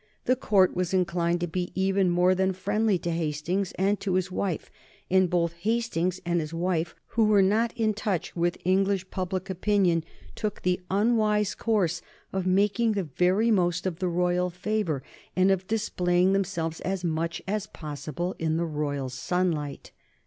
[0.25, 4.31] The Court was inclined to be even more than friendly to Hastings and to his
[4.31, 4.71] wife,
[5.11, 10.03] and both Hastings and his wife, who were not in touch with English public opinion,
[10.33, 12.01] took the unwise course
[12.33, 15.03] of making the very most of the royal favor,
[15.35, 19.91] and of displaying themselves as much as possible in the royal sunlight.